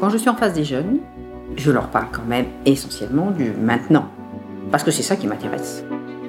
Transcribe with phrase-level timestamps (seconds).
[0.00, 0.98] quand je suis en face des jeunes,
[1.56, 4.06] je leur parle quand même essentiellement du maintenant.
[4.70, 5.84] Parce que c'est ça qui m'intéresse.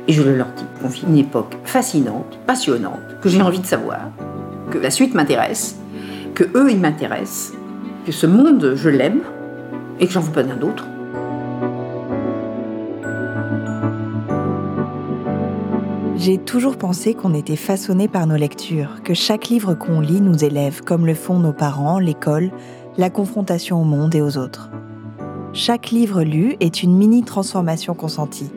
[0.10, 4.10] Et je leur dis qu'on vit une époque fascinante, passionnante, que j'ai envie de savoir,
[4.72, 5.78] que la suite m'intéresse,
[6.36, 7.54] que eux, ils m'intéressent,
[8.06, 9.22] que ce monde, je l'aime,
[10.02, 10.86] et que j'en veux pas d'un autre.
[16.18, 20.44] J'ai toujours pensé qu'on était façonné par nos lectures, que chaque livre qu'on lit nous
[20.44, 22.52] élève, comme le font nos parents, l'école,
[23.02, 24.70] la confrontation au monde et aux autres.
[25.54, 28.52] Chaque livre lu est une mini-transformation consentie.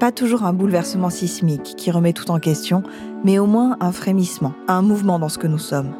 [0.00, 2.82] Pas toujours un bouleversement sismique qui remet tout en question,
[3.22, 5.94] mais au moins un frémissement, un mouvement dans ce que nous sommes.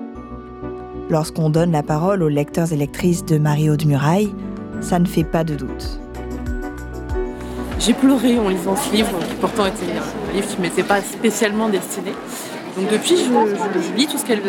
[1.11, 4.35] Lorsqu'on donne la parole aux lecteurs et lectrices de Mario de Muraille,
[4.81, 6.01] ça ne fait pas de doute.
[7.79, 11.01] J'ai pleuré en lisant ce livre, qui pourtant était un livre qui ne m'était pas
[11.03, 12.11] spécialement destiné.
[12.77, 14.43] Donc depuis, je, lis tout ce qu'elle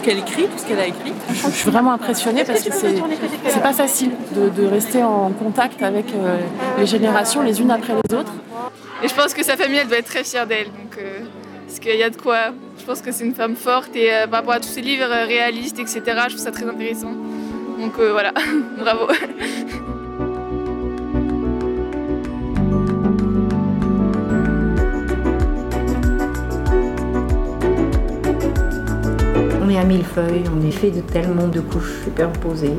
[0.00, 1.12] ce qu'elle écrit, tout ce qu'elle a écrit.
[1.28, 6.38] Je, suis vraiment impressionnée parce que c'est pas facile de, rester en contact avec euh,
[6.78, 8.32] les générations les unes après les autres.
[9.02, 10.66] Et je pense que sa famille, elle doit être très fière d'elle.
[10.66, 11.20] Donc, euh,
[11.66, 12.38] parce qu'il y a de quoi.
[12.78, 15.10] Je pense que c'est une femme forte et euh, par rapport à tous ses livres
[15.26, 17.12] réalistes, etc., je trouve ça très intéressant.
[17.78, 18.32] Donc voilà,
[18.78, 19.06] bravo.
[29.80, 32.76] À mille feuilles, on est fait de tellement de couches superposées.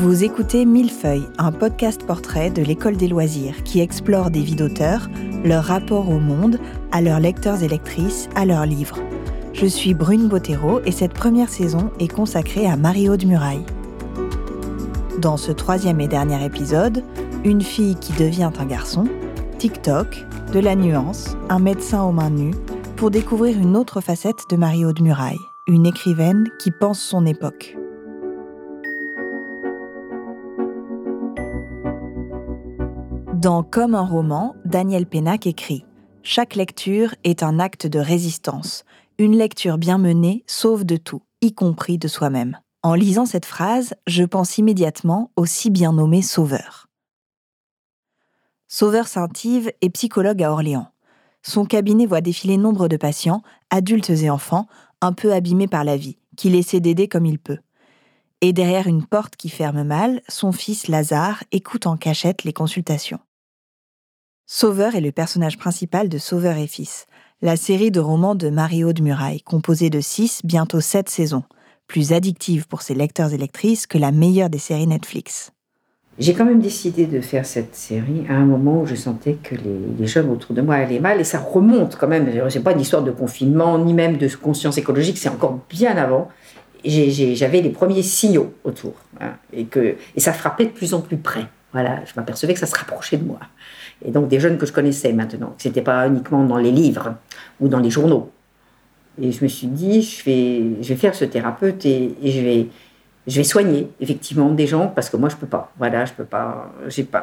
[0.00, 5.08] Vous écoutez Millefeuille, un podcast portrait de l'école des loisirs qui explore des vies d'auteurs,
[5.44, 6.58] leur rapport au monde,
[6.90, 8.98] à leurs lecteurs et lectrices, à leurs livres.
[9.62, 13.64] Je suis Brune Bottero et cette première saison est consacrée à Mario de Muraille.
[15.20, 17.04] Dans ce troisième et dernier épisode,
[17.44, 19.04] une fille qui devient un garçon,
[19.58, 22.56] TikTok, de la nuance, un médecin aux mains nues,
[22.96, 27.76] pour découvrir une autre facette de Mario de Muraille, une écrivaine qui pense son époque.
[33.34, 35.84] Dans Comme un roman, Daniel Pénac écrit
[36.24, 38.84] Chaque lecture est un acte de résistance,
[39.22, 42.58] une lecture bien menée sauve de tout, y compris de soi-même.
[42.82, 46.88] En lisant cette phrase, je pense immédiatement au si bien nommé Sauveur.
[48.66, 50.88] Sauveur Saint-Yves est psychologue à Orléans.
[51.42, 54.66] Son cabinet voit défiler nombre de patients, adultes et enfants,
[55.00, 57.58] un peu abîmés par la vie, qu'il essaie d'aider comme il peut.
[58.40, 63.20] Et derrière une porte qui ferme mal, son fils Lazare écoute en cachette les consultations.
[64.46, 67.06] Sauveur est le personnage principal de Sauveur et Fils,
[67.42, 71.42] la série de romans de Mario de Muraille, composée de six, bientôt sept saisons,
[71.88, 75.50] plus addictive pour ses lecteurs et lectrices que la meilleure des séries Netflix.
[76.20, 79.56] J'ai quand même décidé de faire cette série à un moment où je sentais que
[79.56, 82.30] les, jeunes autour de moi allaient mal, et ça remonte quand même.
[82.48, 86.28] C'est pas une histoire de confinement, ni même de conscience écologique, c'est encore bien avant.
[86.84, 91.16] J'avais les premiers signaux autour, hein, et, que, et ça frappait de plus en plus
[91.16, 91.46] près.
[91.72, 93.40] Voilà, je m'apercevais que ça se rapprochait de moi
[94.04, 95.54] et donc des jeunes que je connaissais maintenant.
[95.58, 97.14] Ce n'était pas uniquement dans les livres
[97.62, 98.30] ou dans les journaux.
[99.20, 102.40] Et je me suis dit, je vais, faire ce thérapeute et, je,
[103.38, 105.70] vais, soigner effectivement des gens parce que moi je peux pas.
[105.78, 106.72] Voilà, je peux pas.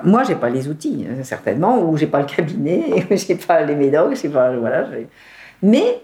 [0.03, 3.75] Moi j'ai pas les outils hein, certainement ou j'ai pas le cabinet, j'ai pas les
[3.75, 4.87] médocs, j'ai pas voilà.
[5.61, 6.01] Mais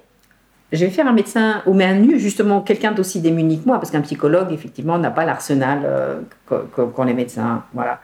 [0.72, 3.92] je vais faire un médecin au main nu justement quelqu'un d'aussi démuni que moi parce
[3.92, 7.64] qu'un psychologue effectivement n'a pas l'arsenal euh, qu'ont les médecins.
[7.74, 8.02] Voilà.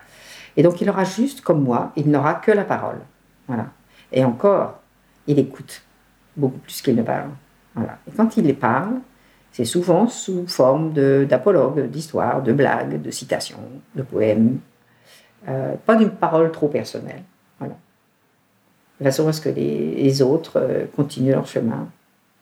[0.56, 3.00] Et donc il aura juste, comme moi, il n'aura que la parole.
[3.48, 3.66] Voilà.
[4.12, 4.78] Et encore,
[5.26, 5.82] il écoute
[6.36, 7.30] beaucoup plus qu'il ne parle.
[7.78, 9.00] Et quand il les parle,
[9.52, 10.92] c'est souvent sous forme
[11.26, 13.60] d'apologue, d'histoire, de blagues, de citations,
[13.94, 14.58] de poèmes.
[15.48, 17.22] Euh, pas d'une parole trop personnelle.
[17.60, 21.88] De façon à ce que les, autres euh, continuent leur chemin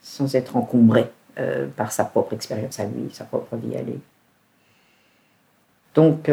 [0.02, 3.98] sans être encombrés euh, par sa propre expérience à lui, sa propre vie à lui.
[5.94, 6.30] Donc,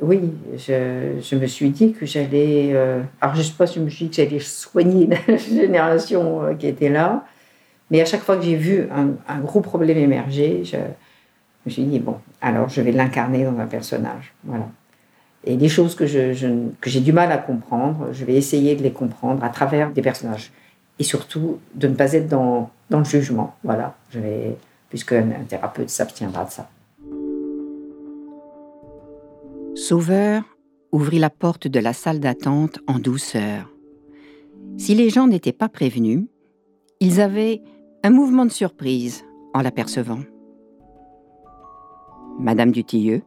[0.00, 2.70] oui, je, me suis dit que j'allais.
[2.72, 5.36] Euh, alors, je ne sais pas si je me suis dit que j'allais soigner la
[5.38, 7.24] génération euh, qui était là,
[7.90, 10.76] mais à chaque fois que j'ai vu un, gros problème émerger, je,
[11.66, 14.32] me suis dit bon, alors je vais l'incarner dans un personnage.
[14.44, 14.68] Voilà.
[15.44, 19.42] Et les choses que, j'ai du mal à comprendre, je vais essayer de les comprendre
[19.44, 20.52] à travers des personnages.
[20.98, 23.54] Et surtout, de ne pas être dans, le jugement.
[23.62, 23.94] Voilà.
[24.10, 24.56] Je vais,
[24.90, 26.68] puisque un thérapeute s'abstiendra de ça.
[29.78, 30.42] Sauveur
[30.90, 33.72] ouvrit la porte de la salle d'attente en douceur.
[34.76, 36.26] Si les gens n'étaient pas prévenus,
[36.98, 37.62] ils avaient
[38.02, 40.18] un mouvement de surprise en l'apercevant.
[42.40, 43.22] Madame Dutilleux.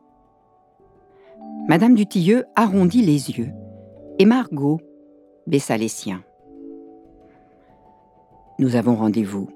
[1.70, 3.54] Madame Dutilleux arrondit les yeux
[4.20, 4.82] et Margot
[5.48, 6.22] baissa les siens.
[8.60, 9.48] Nous avons rendez-vous.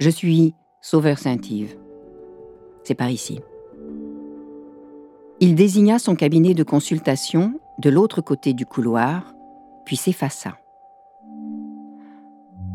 [0.00, 1.76] Je suis Sauveur Saint-Yves.
[2.84, 3.38] C'est par ici.
[5.38, 9.34] Il désigna son cabinet de consultation de l'autre côté du couloir,
[9.84, 10.56] puis s'effaça.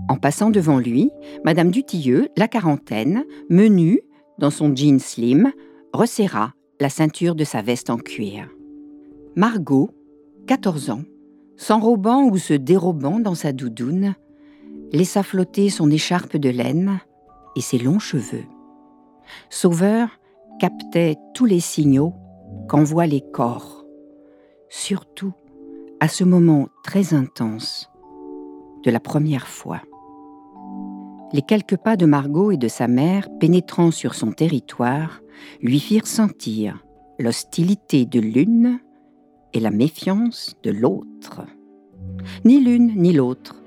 [0.08, 1.10] En passant devant lui,
[1.44, 4.02] Madame Dutilleux, la quarantaine, menue,
[4.38, 5.52] dans son jean slim,
[5.92, 8.48] resserra la ceinture de sa veste en cuir.
[9.36, 9.90] Margot,
[10.46, 11.04] 14 ans,
[11.58, 14.13] s'enrobant ou se dérobant dans sa doudoune,
[14.92, 17.00] laissa flotter son écharpe de laine
[17.56, 18.46] et ses longs cheveux.
[19.50, 20.10] Sauveur
[20.60, 22.13] captait tous les signaux
[22.71, 23.85] qu'envoient les corps,
[24.69, 25.33] surtout
[26.00, 27.89] à ce moment très intense
[28.85, 29.81] de la première fois.
[31.33, 35.19] Les quelques pas de Margot et de sa mère pénétrant sur son territoire
[35.62, 36.81] lui firent sentir
[37.19, 38.79] l'hostilité de l'une
[39.51, 41.41] et la méfiance de l'autre.
[42.45, 43.62] Ni l'une ni l'autre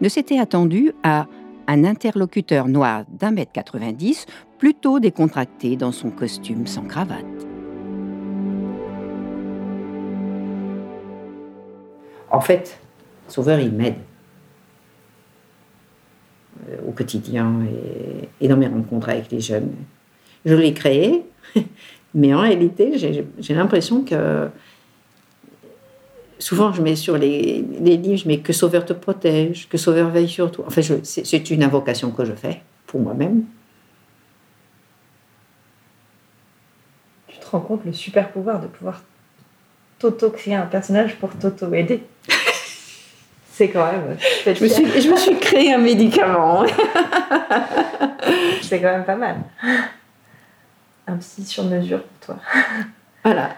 [0.00, 1.26] ne s'étaient attendues à
[1.66, 4.24] un interlocuteur noir d'un mètre 90,
[4.56, 7.45] plutôt décontracté dans son costume sans cravate.
[12.30, 12.78] En fait,
[13.28, 13.96] Sauveur, il m'aide
[16.68, 17.60] euh, au quotidien
[18.40, 19.72] et, dans mes rencontres avec les jeunes.
[20.44, 21.24] Je l'ai créé,
[22.14, 24.48] mais en réalité, j'ai l'impression que
[26.38, 30.50] souvent je mets sur les, livres, je que Sauveur te protège, que Sauveur veille sur
[30.50, 30.64] toi.
[30.68, 33.44] Enfin, c'est une invocation que je fais pour moi-même.
[37.28, 39.02] Tu te rends compte le super pouvoir de pouvoir
[39.98, 42.02] t'auto-créer un personnage pour t'auto-aider
[43.52, 44.16] C'est quand même.
[44.44, 46.64] Je me, suis, je me suis créé un médicament.
[48.62, 49.36] C'est quand même pas mal.
[51.06, 52.36] Un psy sur mesure pour toi.
[53.24, 53.56] Voilà.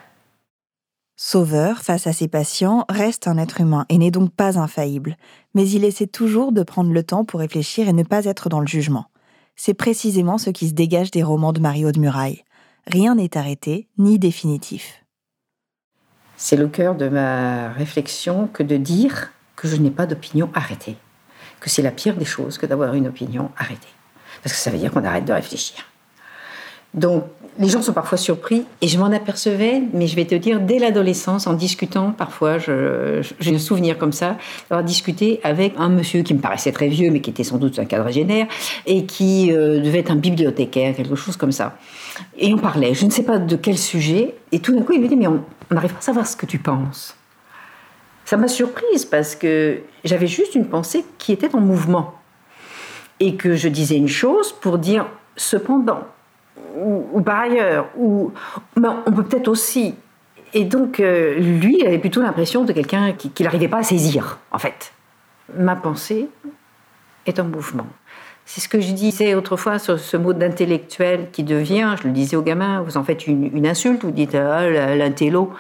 [1.16, 5.16] Sauveur, face à ses patients, reste un être humain et n'est donc pas infaillible,
[5.52, 8.60] mais il essaie toujours de prendre le temps pour réfléchir et ne pas être dans
[8.60, 9.06] le jugement.
[9.56, 12.44] C'est précisément ce qui se dégage des romans de Mario de Muraille.
[12.86, 15.04] Rien n'est arrêté ni définitif.
[16.40, 20.96] C'est le cœur de ma réflexion que de dire que je n'ai pas d'opinion arrêtée,
[21.58, 23.88] que c'est la pire des choses que d'avoir une opinion arrêtée,
[24.44, 25.84] parce que ça veut dire qu'on arrête de réfléchir.
[26.94, 27.24] Donc,
[27.58, 30.78] les gens sont parfois surpris, et je m'en apercevais, mais je vais te dire, dès
[30.78, 34.36] l'adolescence, en discutant, parfois, j'ai un souvenir comme ça,
[34.70, 37.78] d'avoir discuté avec un monsieur qui me paraissait très vieux, mais qui était sans doute
[37.78, 38.46] un quadragénaire,
[38.86, 41.76] et qui euh, devait être un bibliothécaire, quelque chose comme ça.
[42.36, 45.00] Et on parlait, je ne sais pas de quel sujet, et tout d'un coup, il
[45.00, 47.16] me dit, mais on n'arrive pas à savoir ce que tu penses.
[48.28, 52.12] Ça m'a surprise parce que j'avais juste une pensée qui était en mouvement.
[53.20, 56.02] Et que je disais une chose pour dire cependant,
[56.76, 58.32] ou, par ailleurs, ou
[58.76, 59.94] ben, on peut peut-être aussi.
[60.54, 64.38] Et donc, euh, lui, il avait plutôt l'impression de quelqu'un qui, n'arrivait pas à saisir,
[64.50, 64.92] en fait.
[65.56, 66.28] Ma pensée
[67.26, 67.86] est en mouvement.
[68.46, 72.36] C'est ce que je disais autrefois sur ce mot d'intellectuel qui devient, je le disais
[72.36, 75.52] aux gamins, vous en faites une, insulte, vous dites ah, l'intello.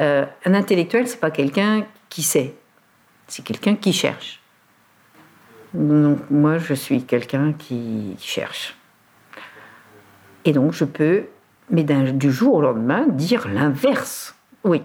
[0.00, 2.54] Euh, un intellectuel, c'est pas quelqu'un qui sait,
[3.26, 4.40] c'est quelqu'un qui cherche.
[5.74, 8.76] Donc moi, je suis quelqu'un qui cherche.
[10.44, 11.24] Et donc je peux,
[11.70, 14.34] mais du jour au lendemain, dire l'inverse.
[14.64, 14.82] Oui.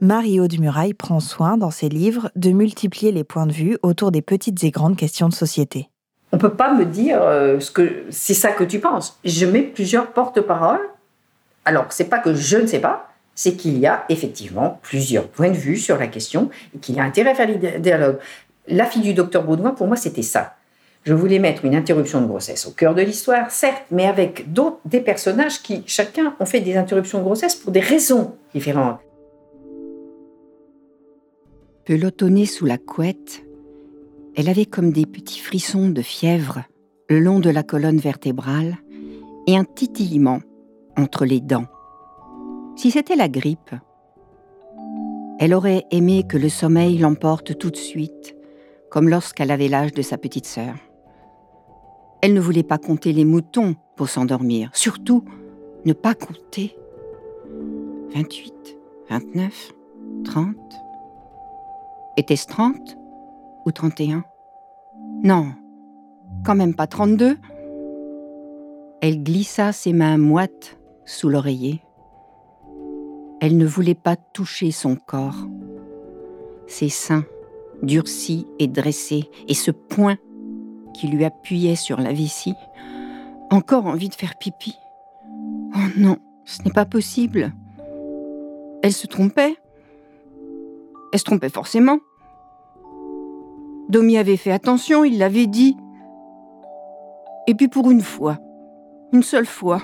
[0.00, 4.20] Mario Dumurail prend soin, dans ses livres, de multiplier les points de vue autour des
[4.20, 5.88] petites et grandes questions de société.
[6.32, 9.20] On ne peut pas me dire euh, ce que c'est ça que tu penses.
[9.24, 10.80] Je mets plusieurs porte-paroles.
[11.64, 15.50] Alors, c'est pas que je ne sais pas, c'est qu'il y a effectivement plusieurs points
[15.50, 18.18] de vue sur la question et qu'il y a intérêt à faire des dialogues.
[18.66, 20.56] La fille du docteur Baudouin, pour moi, c'était ça.
[21.04, 24.46] Je voulais mettre une interruption de grossesse au cœur de l'histoire, certes, mais avec
[24.84, 29.00] des personnages qui, chacun, ont fait des interruptions de grossesse pour des raisons différentes.
[31.84, 33.44] Pelotonnée sous la couette,
[34.36, 36.62] elle avait comme des petits frissons de fièvre
[37.08, 38.76] le long de la colonne vertébrale
[39.48, 40.40] et un titillement
[40.96, 41.66] entre les dents.
[42.76, 43.74] Si c'était la grippe,
[45.40, 48.36] elle aurait aimé que le sommeil l'emporte tout de suite,
[48.88, 50.74] comme lorsqu'elle avait l'âge de sa petite sœur.
[52.22, 54.70] Elle ne voulait pas compter les moutons pour s'endormir.
[54.74, 55.24] Surtout,
[55.84, 56.76] ne pas compter.
[58.14, 58.78] 28,
[59.10, 59.72] 29,
[60.24, 60.56] 30.
[62.16, 62.96] Était-ce 30
[63.66, 64.24] ou 31
[65.24, 65.52] Non,
[66.44, 67.36] quand même pas 32.
[69.00, 71.82] Elle glissa ses mains moites sous l'oreiller.
[73.40, 75.48] Elle ne voulait pas toucher son corps.
[76.68, 77.24] Ses seins
[77.82, 80.16] durcis et dressés, et ce poing
[80.92, 82.54] qui lui appuyait sur la vessie
[83.50, 84.78] encore envie de faire pipi.
[85.74, 87.52] Oh non, ce n'est pas possible.
[88.82, 89.56] Elle se trompait.
[91.12, 91.98] Elle se trompait forcément.
[93.88, 95.76] Domi avait fait attention, il l'avait dit.
[97.46, 98.38] Et puis pour une fois,
[99.12, 99.82] une seule fois,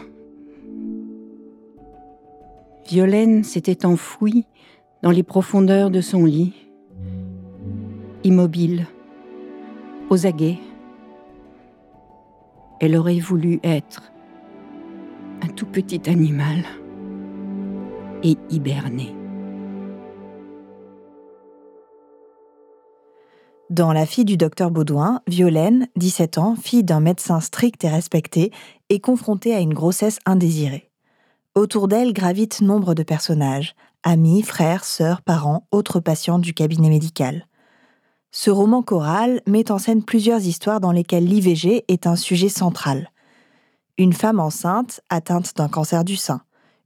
[2.88, 4.46] Violaine s'était enfouie
[5.02, 6.54] dans les profondeurs de son lit,
[8.24, 8.86] immobile,
[10.08, 10.58] aux aguets.
[12.80, 14.12] Elle aurait voulu être
[15.42, 16.64] un tout petit animal
[18.22, 19.14] et hiberner.
[23.68, 28.52] Dans La fille du docteur Baudouin, Violaine, 17 ans, fille d'un médecin strict et respecté,
[28.88, 30.90] est confrontée à une grossesse indésirée.
[31.54, 37.47] Autour d'elle gravitent nombre de personnages, amis, frères, sœurs, parents, autres patients du cabinet médical.
[38.30, 43.10] Ce roman choral met en scène plusieurs histoires dans lesquelles l'IVG est un sujet central.
[43.96, 46.42] Une femme enceinte atteinte d'un cancer du sein,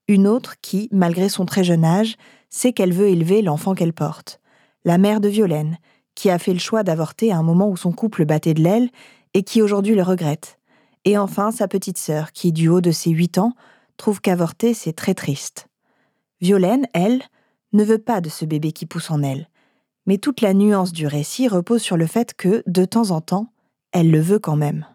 [0.09, 2.17] une autre qui, malgré son très jeune âge,
[2.49, 4.41] sait qu'elle veut élever l'enfant qu'elle porte,
[4.85, 5.79] la mère de Violaine,
[6.15, 8.91] qui a fait le choix d'avorter à un moment où son couple battait de l'aile
[9.35, 10.59] et qui aujourd'hui le regrette.
[11.05, 13.55] Et enfin sa petite sœur, qui, du haut de ses huit ans,
[13.97, 15.67] trouve qu'avorter, c'est très triste.
[16.41, 17.23] Violaine, elle,
[17.73, 19.49] ne veut pas de ce bébé qui pousse en elle.
[20.07, 23.53] Mais toute la nuance du récit repose sur le fait que, de temps en temps,
[23.93, 24.87] elle le veut quand même.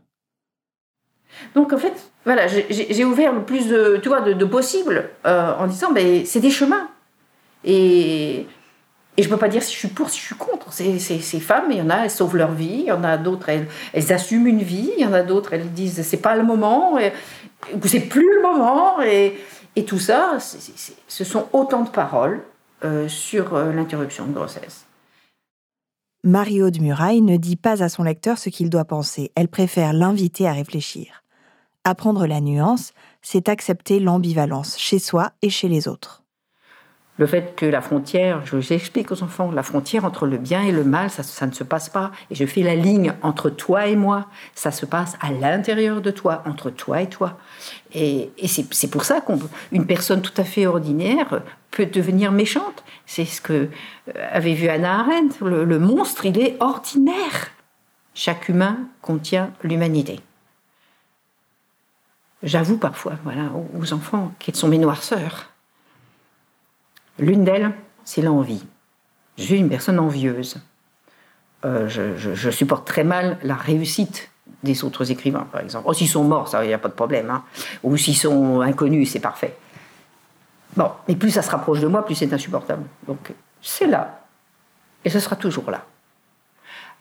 [1.56, 5.68] Donc en fait, voilà, j'ai ouvert le plus de, tu vois, de, possibles euh, en
[5.68, 6.90] disant, ben, c'est des chemins.
[7.64, 8.46] Et
[9.20, 10.72] et je ne peux pas dire si je suis pour, si je suis contre.
[10.72, 12.82] Ces, ces, femmes, il y en a, elles sauvent leur vie.
[12.82, 14.92] Il y en a d'autres, elles, elles, assument une vie.
[14.96, 17.00] Il y en a d'autres, elles disent c'est pas le moment,
[17.84, 19.02] c'est plus le moment.
[19.02, 19.40] Et,
[19.76, 20.38] et tout ça,
[21.08, 22.44] ce sont autant de paroles
[22.86, 24.87] euh, sur euh, l'interruption de grossesse.
[26.28, 29.32] Marie-Aude Muraille ne dit pas à son lecteur ce qu'il doit penser.
[29.36, 31.24] Elle préfère l'inviter à réfléchir.
[31.86, 32.92] Apprendre la nuance,
[33.22, 36.26] c'est accepter l'ambivalence chez soi et chez les autres.
[37.18, 40.72] Le fait que la frontière, je j'explique aux enfants, la frontière entre le bien et
[40.72, 42.12] le mal, ça, ne se passe pas.
[42.30, 44.28] Et je fais la ligne entre toi et moi.
[44.54, 47.38] Ça se passe à l'intérieur de toi, entre toi et toi.
[47.94, 52.84] Et, c'est pour ça qu'une personne tout à fait ordinaire peut devenir méchante.
[53.08, 55.44] C'est ce que euh, avait vu Anna Arendt.
[55.44, 57.52] Le, monstre, il est ordinaire.
[58.14, 60.20] Chaque humain contient l'humanité.
[62.44, 65.50] J'avoue parfois, voilà, aux enfants, quelles sont mes noirceurs.
[67.20, 67.72] L'une d'elles,
[68.04, 68.64] c'est l'envie.
[69.38, 70.58] Je suis une personne envieuse.
[71.66, 74.30] Euh, je, supporte très mal la réussite
[74.64, 75.86] des autres écrivains, par exemple.
[75.88, 77.30] Oh, s'ils sont morts, ça, il n'y a pas de problème.
[77.30, 77.44] Hein.
[77.84, 79.58] Ou s'ils sont inconnus, c'est parfait.
[80.76, 82.84] Bon, mais plus ça se rapproche de moi, plus c'est insupportable.
[83.08, 84.22] Donc, c'est là.
[85.04, 85.86] Et ce sera toujours là.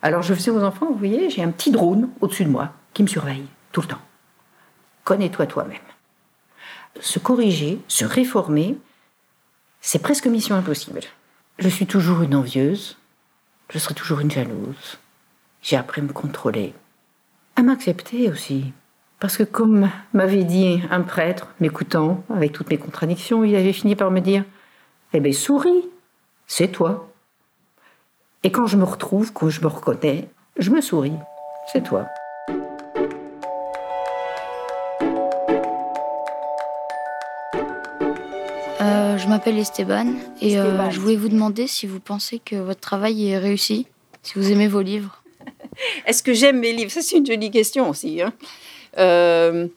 [0.02, 3.02] Alors, je faisais aux enfants, vous voyez, j'ai un petit drone au-dessus de moi qui
[3.02, 4.00] me surveille tout le temps.
[5.04, 5.78] Connais-toi toi-même.
[7.00, 8.78] Se corriger, se réformer,
[9.80, 11.00] c'est presque mission impossible.
[11.58, 12.98] Je suis toujours une envieuse,
[13.70, 14.98] je serai toujours une jalouse.
[15.62, 16.74] J'ai appris à me contrôler,
[17.56, 18.72] à m'accepter aussi.
[19.18, 23.96] Parce que comme m'avait dit un prêtre, m'écoutant avec toutes mes contradictions, il avait fini
[23.96, 24.44] par me dire
[25.12, 25.88] Eh bien, souris,
[26.46, 27.10] c'est toi.
[28.42, 30.28] Et quand je me retrouve, quand je me reconnais,
[30.58, 31.16] je me souris,
[31.72, 32.06] c'est toi.
[39.18, 40.06] Je m'appelle Esteban
[40.40, 43.86] et euh, je voulais vous demander si vous pensez que votre travail est réussi,
[44.22, 45.22] si vous aimez vos livres.
[46.06, 46.90] Est-ce que j'aime mes livres?
[46.90, 48.20] Ça, c'est une jolie question aussi.
[48.20, 48.32] Hein.
[48.98, 49.68] Euh,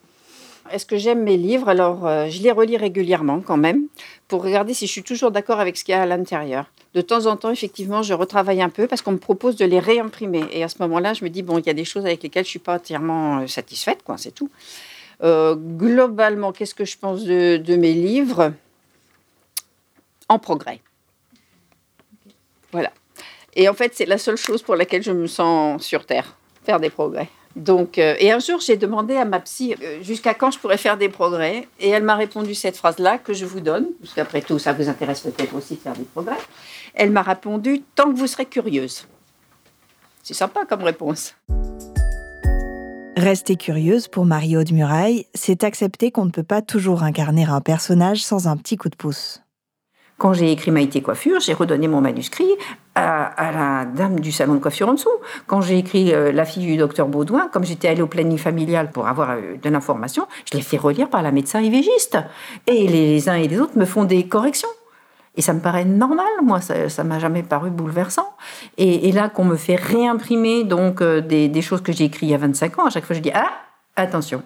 [0.71, 1.67] est-ce que j'aime mes livres?
[1.67, 3.87] Alors, euh, je les relis régulièrement quand même
[4.27, 6.71] pour regarder si je suis toujours d'accord avec ce qu'il y a à l'intérieur.
[6.93, 9.79] De temps en temps, effectivement, je retravaille un peu parce qu'on me propose de les
[9.79, 10.43] réimprimer.
[10.51, 12.45] Et à ce moment-là, je me dis, bon, il y a des choses avec lesquelles
[12.45, 14.49] je ne suis pas entièrement satisfaite, quoi, c'est tout.
[15.21, 18.53] globalement, qu'est-ce que je pense de, de mes livres?
[20.29, 20.81] En progrès.
[22.71, 22.91] Voilà.
[23.55, 26.79] Et en fait, c'est la seule chose pour laquelle je me sens sur Terre, faire
[26.79, 27.29] des progrès.
[27.55, 30.77] Donc, euh, et un jour, j'ai demandé à ma psy euh, jusqu'à quand je pourrais
[30.77, 31.67] faire des progrès?
[31.79, 34.87] Et elle m'a répondu cette phrase-là que je vous donne, parce qu'après tout, ça vous
[34.87, 36.37] intéresse peut-être aussi de faire des progrès.
[36.93, 39.07] Elle m'a répondu tant que vous serez curieuse.
[40.23, 41.35] C'est sympa comme réponse.
[43.17, 48.23] Rester curieuse pour Marie-Aude Muraille, c'est accepter qu'on ne peut pas toujours incarner un personnage
[48.23, 49.41] sans un petit coup de pouce.
[50.19, 52.49] Quand j'ai écrit Maïté Coiffure, j'ai redonné mon manuscrit
[52.93, 55.09] à, la dame du salon de coiffure en dessous.
[55.47, 58.91] Quand j'ai écrit euh, La fille du docteur Baudouin, comme j'étais allée au planning familial
[58.91, 62.17] pour avoir euh, de l'information, je l'ai fait relire par la médecin évégiste.
[62.67, 64.67] Et les, uns et les autres me font des corrections.
[65.37, 68.27] Et ça me paraît normal, moi, ça m'a jamais paru bouleversant.
[68.77, 72.31] Et, là, qu'on me fait réimprimer donc euh, des, des choses que j'ai écrites il
[72.31, 73.51] y a 25 ans, à chaque fois je dis Ah,
[73.95, 74.43] attention,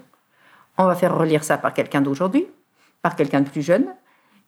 [0.77, 2.45] On va faire relire ça par quelqu'un d'aujourd'hui,
[3.01, 3.87] par quelqu'un de plus jeune.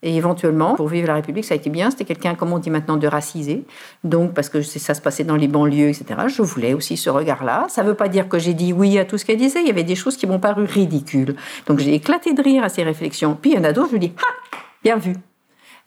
[0.05, 1.89] Et éventuellement, pour vivre la République, ça a été bien.
[1.89, 3.65] C'était quelqu'un, comme on dit maintenant, de racisé.
[4.03, 6.27] Donc, parce que ça se passait dans les banlieues, etc.
[6.27, 7.65] Je voulais aussi ce regard-là.
[7.69, 9.61] Ça ne veut pas dire que j'ai dit oui à tout ce qu'elle disait.
[9.61, 11.35] Il y avait des choses qui m'ont paru ridicules.
[11.65, 13.35] Donc, j'ai éclaté de rire à ces réflexions.
[13.35, 15.15] Puis, il y en a d'autres, je dis, ah, bien vu.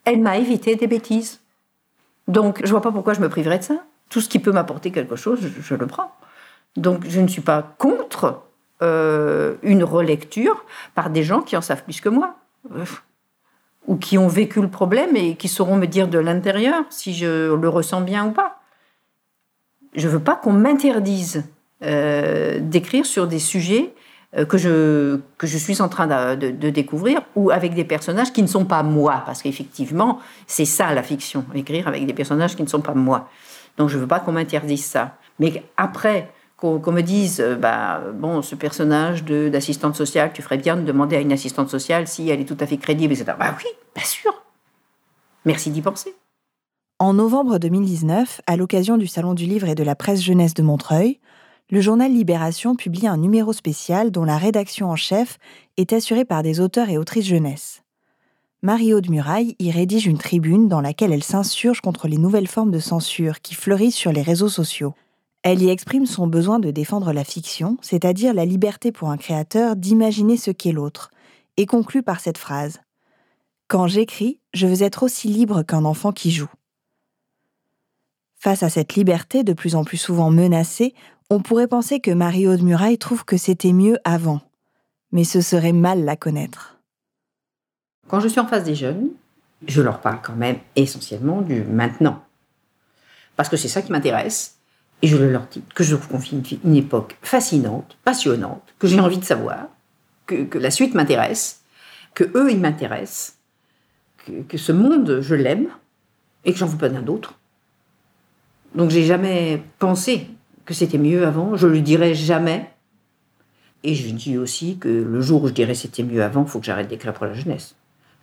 [0.04, 1.40] Elle m'a évité des bêtises.
[2.26, 3.84] Donc, je vois pas pourquoi je me priverais de ça.
[4.10, 6.10] Tout ce qui peut m'apporter quelque chose, je, le prends.
[6.76, 8.42] Donc, je ne suis pas contre
[8.82, 10.64] euh, une relecture
[10.96, 12.34] par des gens qui en savent plus que moi.
[13.88, 17.54] Ou qui ont vécu le problème et qui sauront me dire de l'intérieur si je
[17.54, 18.60] le ressens bien ou pas.
[19.94, 21.44] Je ne veux pas qu'on m'interdise
[21.82, 23.94] euh, d'écrire sur des sujets
[24.36, 28.42] euh, que je, que je suis en train de, découvrir ou avec des personnages qui
[28.42, 29.22] ne sont pas moi.
[29.24, 33.30] Parce qu'effectivement, c'est ça la fiction, écrire avec des personnages qui ne sont pas moi.
[33.78, 35.16] Donc je ne veux pas qu'on m'interdise ça.
[35.38, 40.76] Mais après, qu'on me dise, euh, bah, bon, ce personnage d'assistante sociale, tu ferais bien
[40.76, 43.32] de demander à une assistante sociale si elle est tout à fait crédible, etc.
[43.38, 44.32] Bah oui, bien sûr.
[45.44, 46.14] Merci d'y penser.
[46.98, 50.64] En novembre 2019, à l'occasion du Salon du Livre et de la Presse Jeunesse de
[50.64, 51.20] Montreuil,
[51.70, 55.38] le journal Libération publie un numéro spécial dont la rédaction en chef
[55.76, 57.84] est assurée par des auteurs et autrices jeunesse.
[58.62, 62.80] Marie-Aude Muraille y rédige une tribune dans laquelle elle s'insurge contre les nouvelles formes de
[62.80, 64.94] censure qui fleurissent sur les réseaux sociaux.
[65.42, 69.76] Elle y exprime son besoin de défendre la fiction, c'est-à-dire la liberté pour un créateur
[69.76, 71.10] d'imaginer ce qu'est l'autre,
[71.56, 72.80] et conclut par cette phrase
[73.68, 76.50] Quand j'écris, je veux être aussi libre qu'un enfant qui joue.
[78.36, 80.94] Face à cette liberté de plus en plus souvent menacée,
[81.30, 84.40] on pourrait penser que Marie-Aude Muraille trouve que c'était mieux avant,
[85.12, 86.78] mais ce serait mal la connaître.
[88.08, 89.10] Quand je suis en face des jeunes,
[89.66, 92.24] je leur parle quand même essentiellement du maintenant.
[93.36, 94.57] Parce que c'est ça qui m'intéresse,
[95.02, 99.18] et je leur dis que je trouve confie une, époque fascinante, passionnante, que j'ai envie
[99.18, 99.68] de savoir,
[100.26, 101.62] que, la suite m'intéresse,
[102.14, 103.36] que eux, ils m'intéressent,
[104.48, 105.68] que, ce monde, je l'aime,
[106.44, 107.34] et que j'en veux pas d'un autre.
[108.74, 110.28] Donc j'ai jamais pensé
[110.64, 111.56] que c'était mieux avant.
[111.56, 112.70] Je le dirai jamais.
[113.84, 116.58] Et je dis aussi que le jour où je dirai c'était mieux avant, il faut
[116.58, 117.74] que j'arrête d'écrire pour la jeunesse.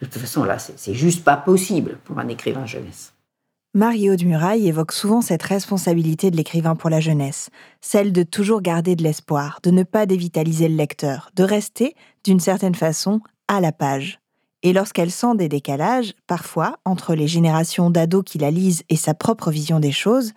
[0.02, 3.15] De toute façon, là, c'est juste pas possible pour un écrivain jeunesse.
[3.76, 7.50] Mario de Muraille évoque souvent cette responsabilité de l'écrivain pour la jeunesse,
[7.82, 12.40] celle de toujours garder de l'espoir, de ne pas dévitaliser le lecteur, de rester, d'une
[12.40, 14.22] certaine façon, à la page.
[14.64, 19.14] Et lorsqu'elle sent des décalages, parfois, entre les générations d'ados qui la lisent et sa
[19.14, 20.32] propre vision des choses,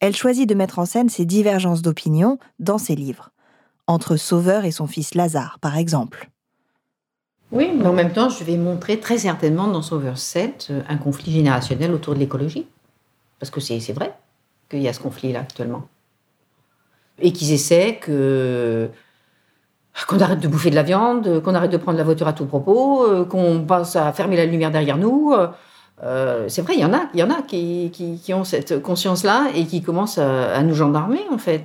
[0.00, 3.30] elle choisit de mettre en scène ces divergences d'opinion dans ses livres,
[3.86, 6.28] entre Sauveur et son fils Lazare, par exemple.
[7.52, 10.98] Oui, mais en même temps, je vais montrer très certainement dans Sauveur 7 euh, un
[10.98, 12.66] conflit générationnel autour de l'écologie.
[13.42, 14.14] Parce que c'est vrai
[14.70, 15.88] qu'il y a ce conflit-là actuellement.
[17.18, 18.88] Et qu'ils essaient que
[20.06, 22.46] qu'on arrête de bouffer de la viande, qu'on arrête de prendre la voiture à tout
[22.46, 25.34] propos, euh, qu'on passe à fermer la lumière derrière nous.
[26.04, 29.50] Euh, c'est vrai, il y en a, y en a qui, qui, ont cette conscience-là
[29.56, 31.64] et qui commencent à, nous gendarmer, en fait.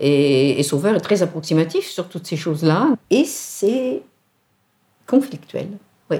[0.00, 2.88] Et, Sauveur est très approximatif sur toutes ces choses-là.
[3.10, 4.02] Et c'est
[5.06, 5.68] conflictuel,
[6.10, 6.16] oui.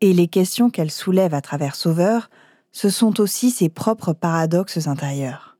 [0.00, 2.30] Et les questions qu'elle soulève à travers Sauveur,
[2.74, 5.56] ce sont aussi ses propres paradoxes intérieurs.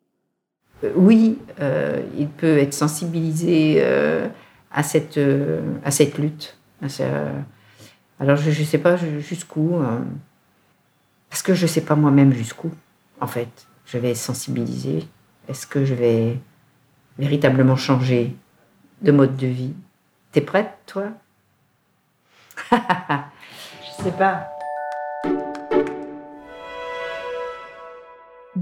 [0.83, 3.83] Euh, oui, euh, il peut être sensibilisé
[4.73, 5.21] à, cette,
[5.85, 6.59] à cette lutte.
[8.19, 9.81] alors, je ne sais pas jusqu'où.
[11.31, 12.73] Parce que je ne sais pas moi-même jusqu'où,
[13.21, 15.05] en fait, je vais sensibiliser.
[15.49, 16.41] Est-ce que je vais
[17.17, 18.37] véritablement changer
[19.03, 19.75] de mode de vie?
[20.33, 21.11] T'es prête, toi?
[22.71, 24.54] Je sais pas.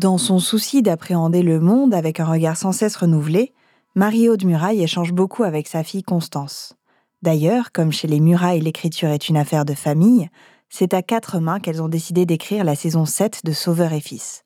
[0.02, 3.52] Dans son souci d'appréhender le monde avec un regard sans cesse renouvelé,
[3.94, 6.74] Marie-Aude Muraille échange beaucoup avec sa fille Constance.
[7.22, 10.28] D'ailleurs, comme chez les Murailles l'écriture est une affaire de famille,
[10.68, 14.42] c'est à quatre mains qu'elles ont décidé d'écrire la saison 7 de Sauveur et Fils.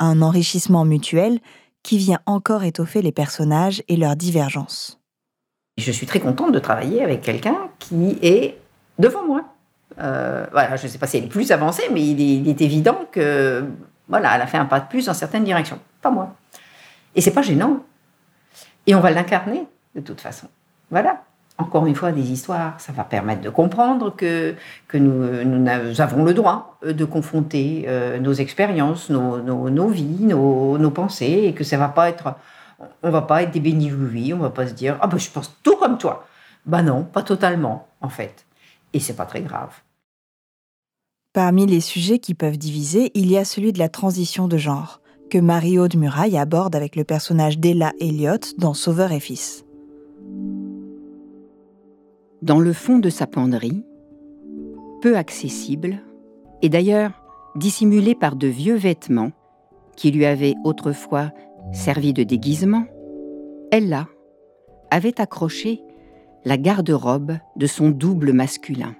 [0.00, 1.38] Un enrichissement mutuel
[1.84, 4.98] qui vient encore étoffer les personnages et leurs divergences.
[5.78, 8.58] Je suis très contente de travailler avec quelqu'un qui est
[8.98, 9.44] devant moi.
[10.00, 13.06] Euh, voilà, je ne sais pas si elle est plus avancée, mais il est, évident
[13.12, 13.64] que
[14.10, 15.78] voilà, elle a fait un pas de plus dans certaines directions.
[16.02, 16.34] Pas moi.
[17.14, 17.78] Et c'est pas gênant.
[18.86, 20.48] Et on va l'incarner de toute façon.
[20.90, 21.22] Voilà
[21.60, 22.80] encore une fois, des histoires.
[22.80, 24.54] Ça va permettre de comprendre que,
[24.88, 30.24] que nous, nous avons le droit euh, de confronter euh, nos expériences, nos, nos, vies,
[30.24, 32.34] nos, nos, pensées, et que ça va pas être,
[33.02, 35.30] on va pas être des bénis oui, on va pas se dire ah ben je
[35.30, 36.26] pense tout comme toi.
[36.66, 38.44] Bah non, pas totalement en fait,
[38.92, 39.74] et c'est pas très grave.
[41.32, 45.00] Parmi les sujets qui peuvent diviser, il y a celui de la transition de genre
[45.30, 49.64] que Marie-Aude Muraille aborde avec le personnage d'Ella Elliott dans Sauveur et Fils.
[52.42, 53.84] dans le fond de sa penderie,
[55.02, 56.02] peu accessible,
[56.62, 57.12] et d'ailleurs
[57.54, 59.32] dissimulé par de vieux vêtements
[59.96, 61.30] qui lui avaient autrefois
[61.72, 62.86] servi de déguisement,
[63.70, 64.08] Ella
[64.90, 65.82] avait accroché
[66.44, 68.94] la garde-robe de son double masculin.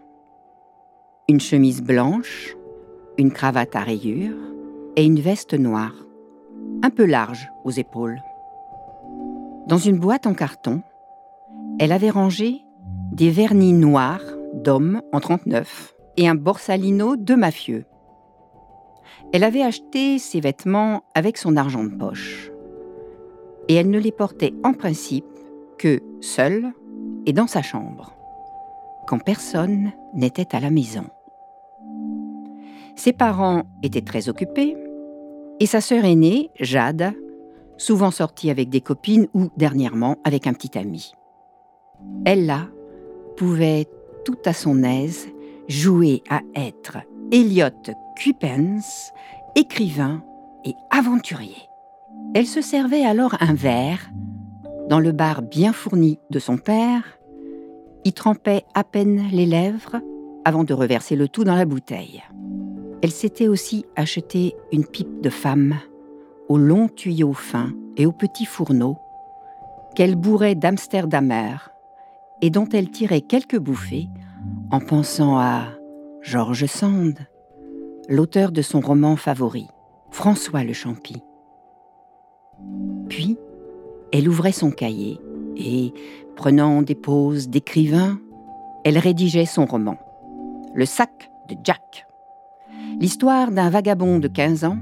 [1.30, 2.56] Une chemise blanche,
[3.16, 4.34] une cravate à rayures
[4.96, 5.94] et une veste noire,
[6.82, 8.20] un peu large aux épaules.
[9.68, 10.82] Dans une boîte en carton,
[11.78, 12.64] elle avait rangé
[13.12, 17.84] des vernis noirs d'hommes en 39 et un borsalino de mafieux.
[19.32, 22.50] Elle avait acheté ses vêtements avec son argent de poche.
[23.68, 25.26] Et elle ne les portait en principe
[25.78, 26.72] que seule
[27.24, 28.16] et dans sa chambre,
[29.06, 31.04] quand personne n'était à la maison.
[32.96, 34.76] Ses parents étaient très occupés
[35.60, 37.12] et sa sœur aînée, Jade,
[37.76, 41.12] souvent sortie avec des copines ou dernièrement avec un petit ami.
[42.24, 42.68] Ella
[43.36, 43.86] pouvait
[44.24, 45.28] tout à son aise
[45.68, 46.98] jouer à être
[47.32, 47.70] Elliot
[48.16, 49.12] Cupens,
[49.54, 50.22] écrivain
[50.64, 51.68] et aventurier.
[52.34, 54.10] Elle se servait alors un verre
[54.88, 57.18] dans le bar bien fourni de son père,
[58.04, 60.00] y trempait à peine les lèvres
[60.44, 62.22] avant de reverser le tout dans la bouteille.
[63.02, 65.76] Elle s'était aussi acheté une pipe de femme,
[66.48, 68.98] aux longs tuyaux fins et aux petits fourneaux,
[69.94, 71.56] qu'elle bourrait d'Amsterdamer
[72.42, 74.08] et dont elle tirait quelques bouffées
[74.70, 75.64] en pensant à
[76.20, 77.18] George Sand,
[78.08, 79.66] l'auteur de son roman favori,
[80.10, 81.22] François le Champy.
[83.08, 83.38] Puis,
[84.12, 85.18] elle ouvrait son cahier
[85.56, 85.92] et,
[86.36, 88.18] prenant des poses d'écrivain,
[88.84, 89.96] elle rédigeait son roman,
[90.74, 92.06] Le sac de Jack.
[93.00, 94.76] L'histoire d'un vagabond de 15 ans,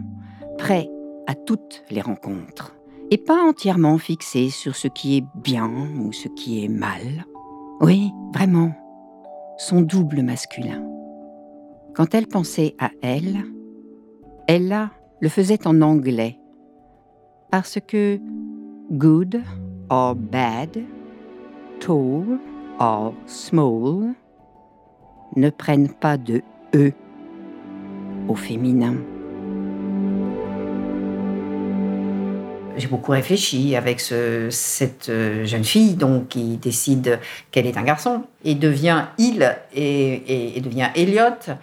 [0.58, 0.90] prêt
[1.28, 2.74] à toutes les rencontres,
[3.12, 7.26] et pas entièrement fixé sur ce qui est bien ou ce qui est mal.
[7.80, 8.72] Oui, vraiment,
[9.56, 10.84] son double masculin.
[11.94, 13.44] Quand elle pensait à elle,
[14.48, 16.40] Ella le faisait en anglais,
[17.52, 18.20] parce que
[18.90, 19.40] good
[19.90, 20.76] or bad,
[21.78, 22.40] tall
[22.80, 24.12] or small
[25.36, 26.42] ne prennent pas de
[26.74, 26.92] E
[28.28, 28.94] au féminin.
[32.78, 37.18] j'ai beaucoup réfléchi avec cette euh, jeune fille donc qui décide
[37.50, 41.56] qu'elle est un garçon et devient il et, devient Elliot.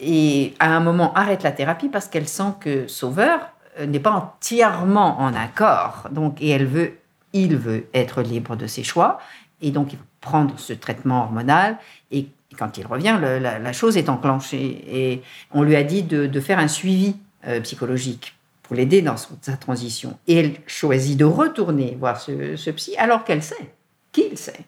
[0.00, 3.38] Et à un moment arrête la thérapie parce qu'elle sent que Sauveur
[3.78, 6.08] euh, n'est pas entièrement en accord.
[6.10, 6.98] Donc et elle veut
[7.32, 9.18] il veut être libre de ses choix.
[9.62, 11.78] Et donc il prendre ce traitement hormonal
[12.10, 16.58] et quand il revient la, chose est enclenchée et on lui a dit de, faire
[16.58, 17.16] un suivi
[17.46, 20.18] euh, psychologique pour l'aider dans sa transition.
[20.26, 23.72] Et elle choisit de retourner voir ce, psy alors qu'elle sait,
[24.12, 24.64] qu'il sait,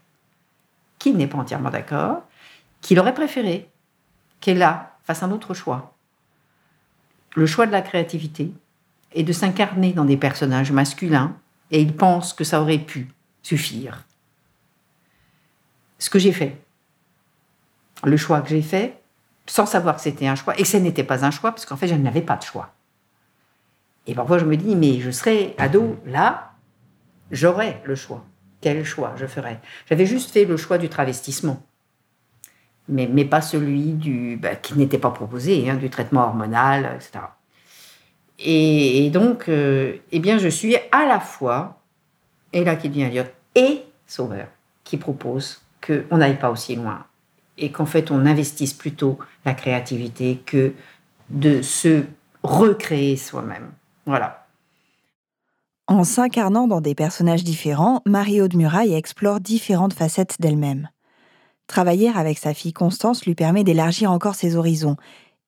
[0.99, 2.23] qu'il n'est pas entièrement d'accord,
[2.81, 3.69] qu'il aurait préféré
[4.41, 4.65] qu'elle
[5.05, 5.95] fasse un autre choix.
[7.35, 8.53] Le choix de la créativité
[9.13, 11.37] et de s'incarner dans des personnages masculins
[11.71, 13.09] et il pense que ça aurait pu
[13.43, 14.05] suffire.
[15.99, 16.57] Ce que j'ai fait,
[18.05, 19.01] le choix que j'ai fait,
[19.47, 21.77] sans savoir que c'était un choix, et que ce n'était pas un choix, parce qu'en
[21.77, 22.71] fait, je n'avais pas de choix.
[24.07, 26.53] Et parfois, je me dis, mais je serais ado, là,
[27.31, 28.25] j'aurais le choix.
[28.61, 29.61] Quel choix je ferais?
[29.89, 31.63] J'avais juste fait le choix du travestissement,
[32.89, 37.21] mais, mais pas celui du, bah, qui n'était pas proposé, hein, du traitement hormonal, etc.
[38.39, 41.81] Et, donc, euh, eh bien, je suis à la fois,
[42.53, 44.47] et là qui devient et Sauveur,
[44.85, 47.05] qui propose qu'on n'aille pas aussi loin,
[47.59, 50.73] et qu'en fait, on investisse plutôt la créativité que
[51.31, 52.05] de se
[52.43, 53.71] recréer soi-même.
[54.07, 54.47] Voilà.
[55.87, 60.89] En s'incarnant dans des personnages différents, Marie-Aude Muraille explore différentes facettes d'elle-même.
[61.67, 64.97] Travailler avec sa fille Constance lui permet d'élargir encore ses horizons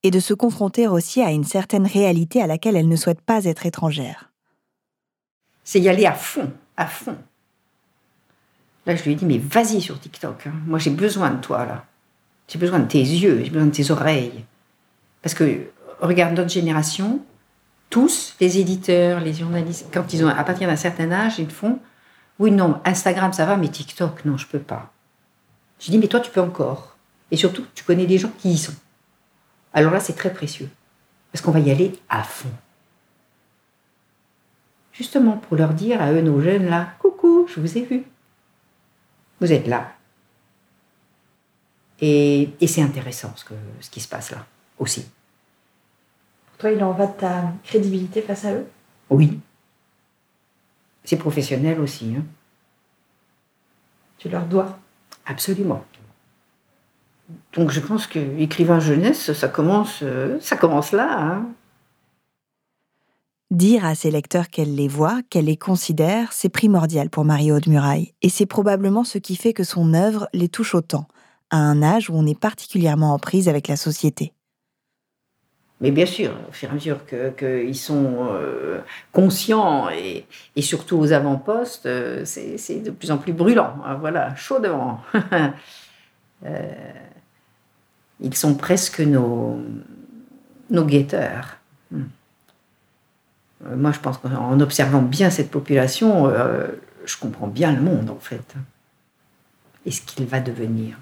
[0.02, 3.44] et de se confronter aussi à une certaine réalité à laquelle elle ne souhaite pas
[3.44, 4.30] être étrangère.
[5.64, 7.16] C'est y aller à fond, à fond.
[8.86, 10.46] Là, je lui ai dit, mais vas-y sur TikTok.
[10.46, 10.54] Hein.
[10.66, 11.84] Moi, j'ai besoin de toi, là.
[12.50, 14.44] J'ai besoin de tes yeux, j'ai besoin de tes oreilles.
[15.22, 15.68] Parce que,
[16.00, 17.20] regarde notre génération,
[17.90, 21.78] tous, les éditeurs, les journalistes, quand ils ont à partir d'un certain âge, ils font
[22.40, 24.90] oui, non, Instagram ça va, mais TikTok, non, je peux pas.
[25.78, 26.96] Je dis mais toi tu peux encore.
[27.30, 28.74] Et surtout, tu connais des gens qui y sont.
[29.74, 30.68] Alors là, c'est très précieux.
[31.30, 32.50] Parce qu'on va y aller à fond.
[34.92, 38.04] Justement pour leur dire à eux, nos jeunes là, coucou, je vous ai vu.
[39.40, 39.92] Vous êtes là.
[42.00, 44.46] Et, c'est intéressant ce, que, ce qui se passe là
[44.78, 45.06] aussi.
[46.58, 48.66] Toi, il en va de ta crédibilité face à eux?
[49.08, 49.38] Oui.
[51.04, 52.14] C'est professionnel aussi.
[52.16, 52.24] Hein.
[54.18, 54.78] Tu leur dois?
[55.26, 55.84] Absolument.
[57.54, 60.04] Donc je pense que écrivain jeunesse, ça commence,
[60.40, 61.20] ça commence là.
[61.20, 61.46] Hein.
[63.50, 68.12] Dire à ses lecteurs qu'elle les voit, qu'elle les considère, c'est primordial pour Marie-Aude Muraille,
[68.22, 71.08] et c'est probablement ce qui fait que son œuvre les touche autant,
[71.50, 74.32] à un âge où on est particulièrement en prise avec la société.
[75.80, 78.80] Mais bien sûr, au fur et à mesure qu'ils sont euh,
[79.12, 80.26] conscients et,
[80.60, 83.76] surtout aux avant-postes, euh, c'est de plus en plus brûlant.
[83.86, 85.00] Hein, voilà, chaud devant.
[86.46, 86.72] Euh,
[88.20, 89.60] ils sont presque nos,
[90.70, 91.58] nos guetteurs.
[91.90, 92.04] Hmm.
[93.76, 96.32] Moi, je pense qu'en observant bien cette population,
[97.04, 98.54] je comprends bien le monde, en fait,
[99.84, 100.96] et ce qu'il va devenir.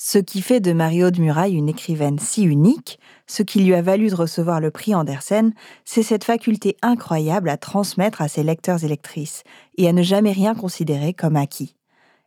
[0.00, 4.10] Ce qui fait de Marie-Aude Muraille une écrivaine si unique, ce qui lui a valu
[4.10, 5.52] de recevoir le prix Andersen,
[5.84, 9.42] c'est cette faculté incroyable à transmettre à ses lecteurs et lectrices,
[9.76, 11.74] et à ne jamais rien considérer comme acquis.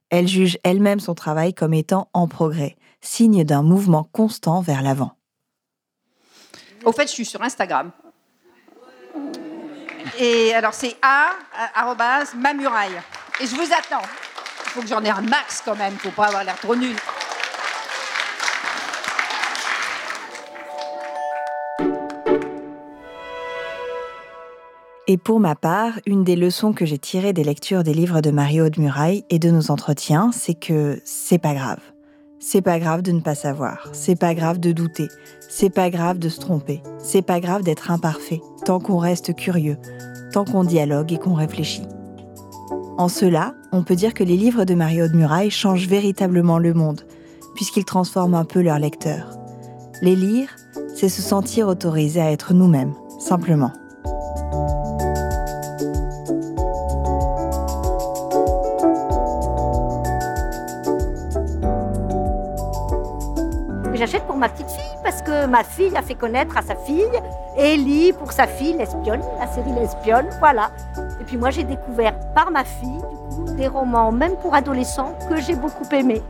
[0.09, 5.13] Elle juge elle-même son travail comme étant en progrès, signe d'un mouvement constant vers l'avant.
[6.83, 7.93] Au fait, je suis sur Instagram.
[10.19, 11.29] Et alors c'est a
[12.35, 12.99] ma muraille.
[13.39, 14.05] Et je vous attends.
[14.65, 16.95] Il faut que j'en ai un max quand même, faut pas avoir l'air trop nul.
[25.11, 28.31] Et pour ma part, une des leçons que j'ai tirées des lectures des livres de
[28.31, 31.81] Marie-Aude Muraille et de nos entretiens, c'est que c'est pas grave.
[32.39, 35.09] C'est pas grave de ne pas savoir, c'est pas grave de douter,
[35.49, 39.75] c'est pas grave de se tromper, c'est pas grave d'être imparfait, tant qu'on reste curieux,
[40.31, 41.83] tant qu'on dialogue et qu'on réfléchit.
[42.97, 47.01] En cela, on peut dire que les livres de Marie-Aude Muraille changent véritablement le monde,
[47.53, 49.37] puisqu'ils transforment un peu leur lecteur.
[50.01, 50.55] Les lire,
[50.95, 53.73] c'est se sentir autorisé à être nous-mêmes, simplement.
[64.41, 67.05] Ma petite fille parce que ma fille a fait connaître à sa fille
[67.55, 70.71] Ellie pour sa fille l'espionne, la série L'espionne, voilà.
[71.19, 75.13] Et puis moi j'ai découvert par ma fille du coup, des romans, même pour adolescents,
[75.29, 76.23] que j'ai beaucoup aimés.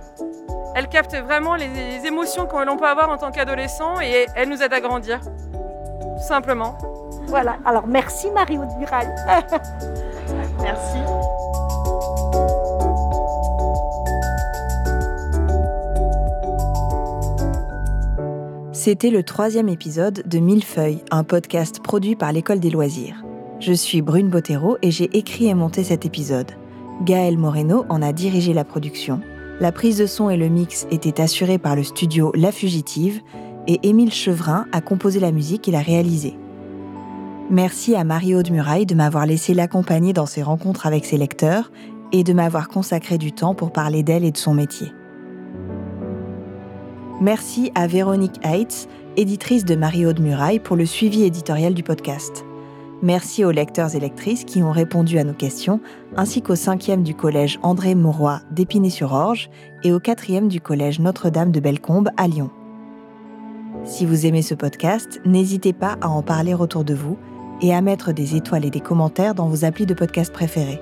[0.75, 4.61] Elle capte vraiment les, émotions que l'on peut avoir en tant qu'adolescent et elle nous
[4.61, 6.77] aide à grandir, tout simplement.
[7.27, 8.67] Voilà, alors merci Marie-Aude
[10.61, 10.97] merci.
[18.83, 23.23] C'était le troisième épisode de Millefeuille, un podcast produit par l'École des loisirs.
[23.59, 26.49] Je suis Brune Bottero et j'ai écrit et monté cet épisode.
[27.03, 29.21] Gaël Moreno en a dirigé la production.
[29.59, 33.21] La prise de son et le mix étaient assurés par le studio La Fugitive
[33.67, 36.39] et Émile Chevrin a composé la musique et l'a réalisée.
[37.51, 41.71] Merci à Marie-Aude Muraille de m'avoir laissé l'accompagner dans ses rencontres avec ses lecteurs
[42.13, 44.91] et de m'avoir consacré du temps pour parler d'elle et de son métier.
[47.21, 52.43] Merci à Véronique Heitz, éditrice de Marie-Aude Muraille, pour le suivi éditorial du podcast.
[53.03, 55.81] Merci aux lecteurs et lectrices qui ont répondu à nos questions,
[56.17, 59.51] ainsi qu'au cinquième du collège André Mauroy d'Épinay-sur-Orge
[59.83, 62.49] et au quatrième du collège Notre-Dame de Bellecombe à Lyon.
[63.83, 67.19] Si vous aimez ce podcast, n'hésitez pas à en parler autour de vous
[67.61, 70.81] et à mettre des étoiles et des commentaires dans vos applis de podcast préférés.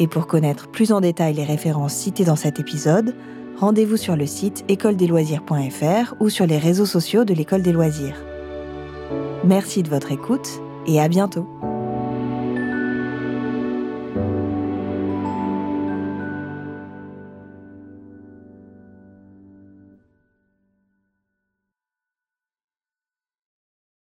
[0.00, 3.14] Et pour connaître plus en détail les références citées dans cet épisode,
[3.56, 8.16] rendez-vous sur le site écoledesloisirs.fr ou sur les réseaux sociaux de l'École des loisirs.
[9.44, 10.48] Merci de votre écoute
[10.86, 11.46] et à bientôt.